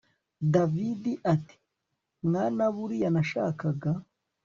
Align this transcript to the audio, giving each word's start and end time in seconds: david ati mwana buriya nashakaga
david 0.53 1.03
ati 1.33 1.55
mwana 2.25 2.63
buriya 2.75 3.09
nashakaga 3.15 3.91